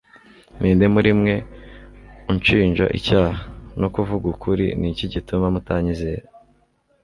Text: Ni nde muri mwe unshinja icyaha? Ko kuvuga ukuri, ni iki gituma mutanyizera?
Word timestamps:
Ni 0.59 0.69
nde 0.75 0.85
muri 0.93 1.09
mwe 1.19 1.35
unshinja 2.31 2.85
icyaha? 2.97 3.35
Ko 3.81 3.87
kuvuga 3.95 4.25
ukuri, 4.33 4.65
ni 4.79 4.87
iki 4.93 5.05
gituma 5.13 5.45
mutanyizera? 5.53 6.25